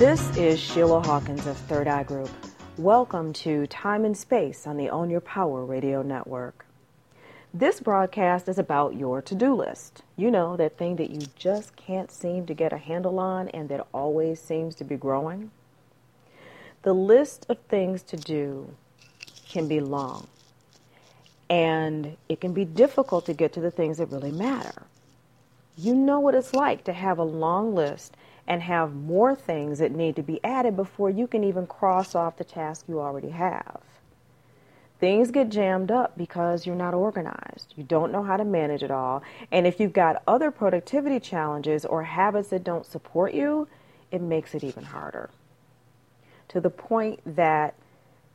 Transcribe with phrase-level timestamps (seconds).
[0.00, 2.30] This is Sheila Hawkins of Third Eye Group.
[2.78, 6.64] Welcome to Time and Space on the Own Your Power Radio Network.
[7.52, 10.00] This broadcast is about your to do list.
[10.16, 13.68] You know, that thing that you just can't seem to get a handle on and
[13.68, 15.50] that always seems to be growing.
[16.80, 18.74] The list of things to do
[19.50, 20.28] can be long,
[21.50, 24.84] and it can be difficult to get to the things that really matter.
[25.76, 29.92] You know what it's like to have a long list and have more things that
[29.92, 33.80] need to be added before you can even cross off the task you already have.
[35.00, 37.72] Things get jammed up because you're not organized.
[37.74, 39.22] You don't know how to manage it all.
[39.50, 43.66] And if you've got other productivity challenges or habits that don't support you,
[44.10, 45.30] it makes it even harder.
[46.48, 47.74] To the point that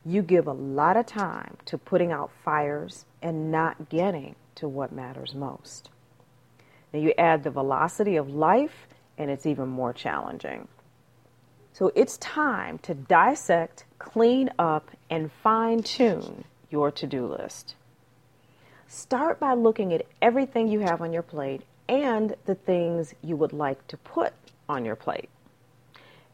[0.04, 4.90] you give a lot of time to putting out fires and not getting to what
[4.90, 5.90] matters most.
[6.92, 10.68] Now you add the velocity of life and it's even more challenging.
[11.72, 17.74] So it's time to dissect, clean up, and fine tune your to do list.
[18.88, 23.52] Start by looking at everything you have on your plate and the things you would
[23.52, 24.32] like to put
[24.68, 25.28] on your plate.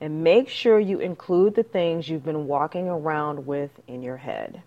[0.01, 4.63] And make sure you include the things you've been walking around with in your head.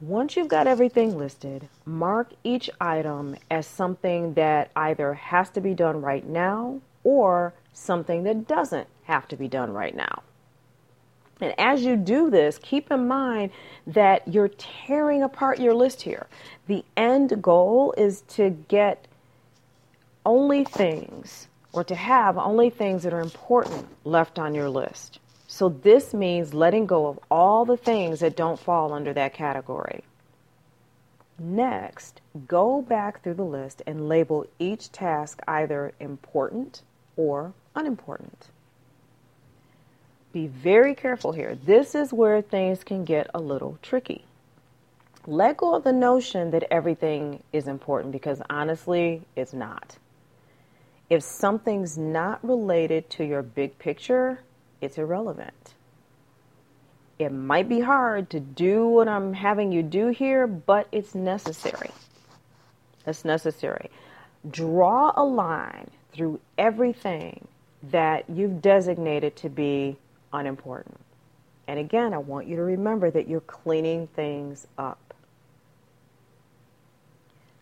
[0.00, 5.74] Once you've got everything listed, mark each item as something that either has to be
[5.74, 10.22] done right now or something that doesn't have to be done right now.
[11.40, 13.50] And as you do this, keep in mind
[13.86, 16.26] that you're tearing apart your list here.
[16.66, 19.06] The end goal is to get
[20.26, 25.18] only things or to have only things that are important left on your list.
[25.46, 30.04] So this means letting go of all the things that don't fall under that category.
[31.38, 36.82] Next, go back through the list and label each task either important
[37.20, 38.48] or unimportant.
[40.32, 41.54] Be very careful here.
[41.54, 44.24] This is where things can get a little tricky.
[45.26, 49.98] Let go of the notion that everything is important because honestly, it's not.
[51.10, 54.40] If something's not related to your big picture,
[54.80, 55.74] it's irrelevant.
[57.18, 61.90] It might be hard to do what I'm having you do here, but it's necessary.
[63.06, 63.90] It's necessary.
[64.50, 67.46] Draw a line through everything
[67.90, 69.96] that you've designated to be
[70.32, 70.98] unimportant.
[71.66, 75.14] And again, I want you to remember that you're cleaning things up.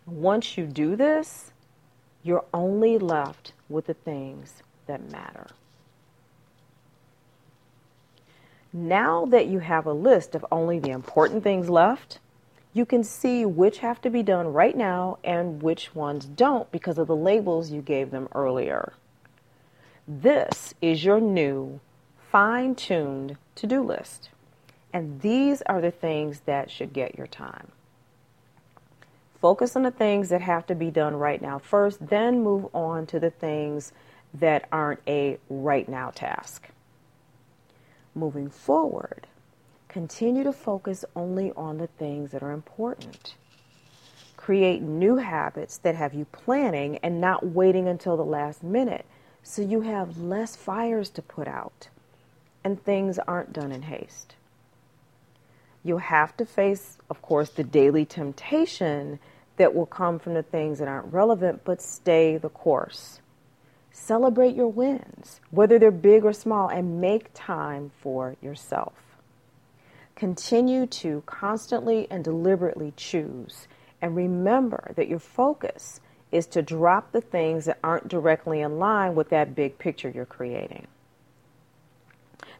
[0.07, 1.53] Once you do this,
[2.23, 5.49] you're only left with the things that matter.
[8.73, 12.19] Now that you have a list of only the important things left,
[12.73, 16.99] you can see which have to be done right now and which ones don't because
[16.99, 18.93] of the labels you gave them earlier.
[20.07, 21.81] This is your new
[22.31, 24.31] fine tuned to do list.
[24.93, 27.73] And these are the things that should get your time.
[29.41, 33.07] Focus on the things that have to be done right now first, then move on
[33.07, 33.93] to the things
[34.35, 36.69] that aren't a right now task.
[38.15, 39.27] Moving forward,
[39.89, 43.35] Continue to focus only on the things that are important.
[44.37, 49.07] Create new habits that have you planning and not waiting until the last minute
[49.43, 51.89] so you have less fires to put out
[52.63, 54.35] and things aren't done in haste.
[55.83, 59.19] You'll have to face, of course, the daily temptation
[59.57, 63.21] that will come from the things that aren't relevant, but stay the course.
[63.91, 68.93] Celebrate your wins, whether they're big or small, and make time for yourself.
[70.19, 73.69] Continue to constantly and deliberately choose.
[74.03, 76.01] And remember that your focus
[76.33, 80.27] is to drop the things that aren't directly in line with that big picture you're
[80.27, 80.89] creating.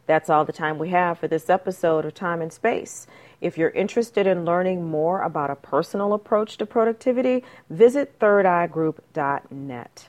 [0.05, 3.07] That's all the time we have for this episode of Time and Space.
[3.41, 10.07] If you're interested in learning more about a personal approach to productivity, visit thirdeyegroup.net.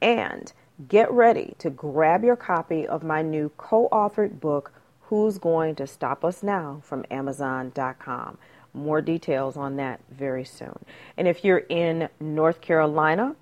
[0.00, 0.52] And
[0.88, 4.72] get ready to grab your copy of my new co authored book,
[5.08, 8.38] Who's Going to Stop Us Now from Amazon.com.
[8.74, 10.78] More details on that very soon.
[11.16, 13.36] And if you're in North Carolina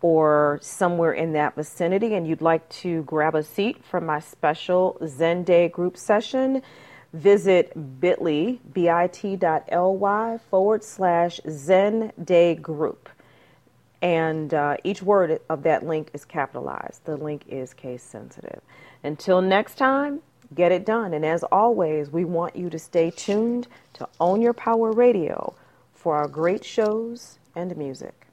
[0.00, 4.98] or somewhere in that vicinity and you'd like to grab a seat for my special
[5.06, 6.62] Zen Day group session,
[7.12, 13.08] visit bit.ly, bit.ly forward slash Zen Day group.
[14.00, 17.04] And uh, each word of that link is capitalized.
[17.04, 18.60] The link is case sensitive.
[19.02, 20.20] Until next time,
[20.54, 21.14] get it done.
[21.14, 25.54] And as always, we want you to stay tuned to Own Your Power Radio
[25.92, 28.26] for our great shows and music.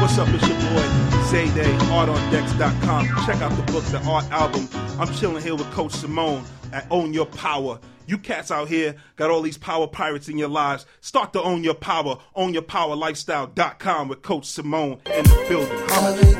[0.00, 1.04] What's up, it's your boy
[1.34, 3.06] Zayday, artondex.com.
[3.26, 4.68] Check out the book, The Art Album.
[5.00, 7.80] I'm chilling here with Coach Simone at Own Your Power.
[8.06, 10.84] You cats out here got all these power pirates in your lives.
[11.00, 12.18] Start to own your power.
[12.36, 15.86] OwnYourPowerLifestyle.com with Coach Simone in the building.
[15.88, 16.36] Love it,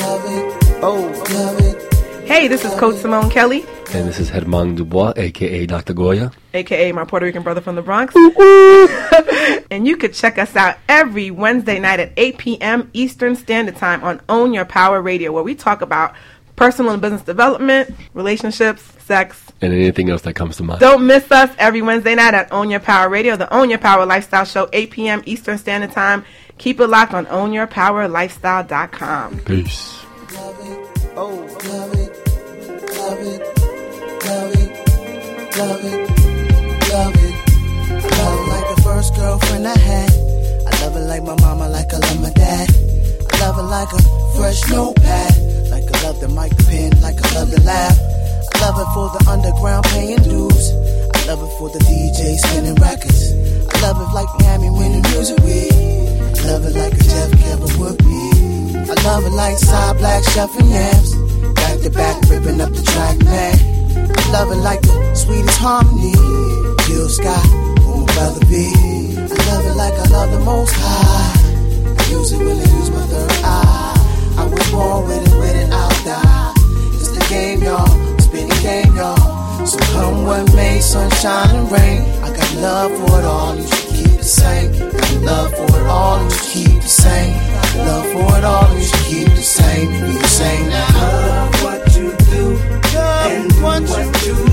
[0.00, 2.26] love it, oh, love it.
[2.26, 5.92] Hey, this is Coach Simone Kelly, And this is Herman Dubois, aka Dr.
[5.94, 6.30] Goya.
[6.54, 8.14] aka my Puerto Rican brother from the Bronx.
[9.70, 12.90] and you could check us out every Wednesday night at 8 p.m.
[12.94, 16.14] Eastern Standard Time on Own Your Power Radio, where we talk about
[16.60, 19.50] personal and business development, relationships, sex.
[19.62, 20.78] And anything else that comes to mind.
[20.78, 24.04] Don't miss us every Wednesday night at Own Your Power Radio, the Own Your Power
[24.04, 25.22] Lifestyle Show, 8 p.m.
[25.24, 26.22] Eastern Standard Time.
[26.58, 29.38] Keep it locked on OwnYourPowerLifestyle.com.
[29.38, 30.04] Peace.
[30.34, 30.86] Love it,
[31.16, 31.30] oh,
[31.64, 32.14] love it,
[32.92, 33.40] love it,
[34.26, 34.86] love it,
[35.56, 36.10] love it,
[36.92, 37.34] love it.
[38.20, 40.10] Love like the first girlfriend I had.
[40.10, 42.68] I love it like my mama, like I love my dad.
[43.32, 44.02] I love it like a
[44.36, 45.49] fresh notepad.
[46.20, 47.96] The mic pen, like love the lab.
[47.96, 50.68] I love it for the underground paying dues.
[51.16, 53.32] I love it for the DJ spinning records.
[53.72, 55.72] I love it like Miami the music week.
[55.72, 58.20] I love it like a Jeff Kevin would be.
[58.84, 61.16] I love it like side black and yams.
[61.56, 63.56] Back to back, ripping up the track, man.
[64.12, 66.12] I love it like the sweetest harmony.
[66.84, 67.48] Jill Scott,
[67.80, 68.68] who my brother be.
[69.16, 71.96] I love it like I love the most high.
[71.96, 73.99] I use it when I use my third eye.
[74.36, 76.52] I was born with it, with it, I'll die.
[76.94, 77.86] It's the game, y'all.
[78.18, 79.66] Spinning game, y'all.
[79.66, 82.02] So come what may, sunshine and rain.
[82.22, 84.72] I got love for it all, you should keep the same.
[84.72, 87.34] Got love for it all, you should keep the same.
[87.34, 89.88] Got love for it all, you should keep the same.
[89.88, 90.86] Be the same now.
[90.96, 92.56] Love what you do
[92.90, 94.49] and do what, you love.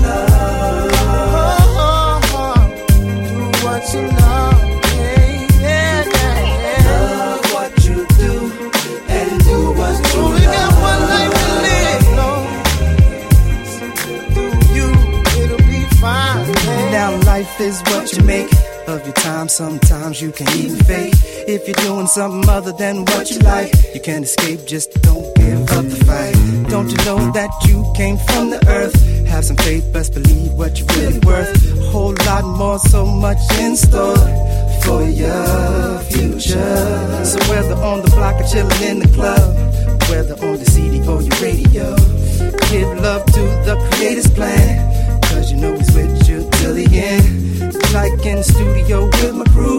[20.18, 21.14] Sometimes you can't even fake.
[21.46, 24.66] If you're doing something other than what you like, you can't escape.
[24.66, 26.34] Just don't give up the fight.
[26.68, 28.94] Don't you know that you came from the earth?
[29.28, 31.50] Have some faith, best believe what you're really worth.
[31.78, 34.16] A whole lot more, so much in store
[34.82, 37.24] for your future.
[37.24, 39.54] So whether on the block or chilling in the club,
[40.10, 41.94] whether on the CD or your radio,
[42.70, 45.20] give love to the creator's plan.
[45.22, 47.74] Cause you know he's with you till the end.
[47.94, 49.78] Like in the studio with my crew.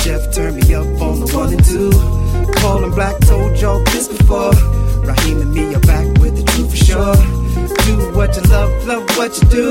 [0.00, 1.90] Jeff turned me up on the one and two.
[2.60, 4.52] Colin Black told y'all this before.
[5.04, 7.14] Raheem and me are back with the truth for sure.
[7.84, 9.68] Do what you love, love what you do.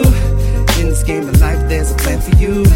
[0.80, 2.69] In this game of life, there's a plan for you.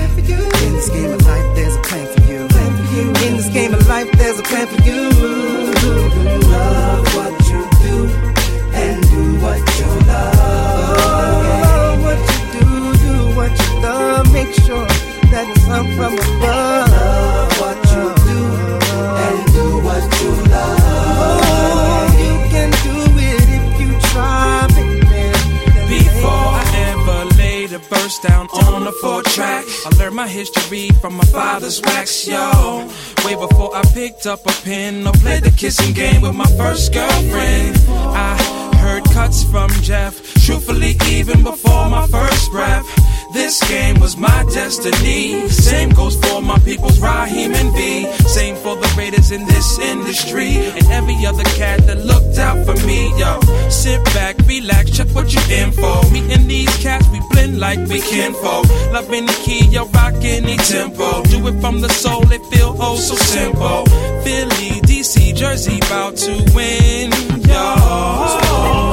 [30.13, 32.87] My history from my father's wax, yo.
[33.25, 36.93] Way before I picked up a pen or played the kissing game with my first
[36.93, 37.77] girlfriend.
[37.89, 38.37] I
[38.77, 42.85] heard cuts from Jeff, truthfully, even before my first breath.
[43.33, 45.49] This game was my destiny.
[45.49, 48.05] Same goes for my people's Raheem and V.
[48.29, 50.55] Same for the Raiders in this industry.
[50.77, 53.39] And every other cat that looked out for me, yo.
[53.69, 55.97] Sit back, relax, check what you in for.
[56.11, 58.69] Me and these cats, we blend like we kinfolk.
[58.93, 61.23] Love any key, yo, rock any tempo.
[61.23, 63.85] Do it from the soul, it feel oh so simple.
[64.23, 67.11] Philly, DC, Jersey, bout to win,
[67.49, 67.75] yo.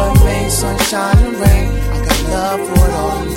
[0.00, 1.68] What may sunshine and rain.
[1.92, 3.29] I got love for it all,